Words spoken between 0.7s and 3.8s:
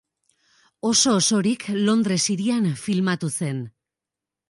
Oso-osorik Londres hirian filmatu zen.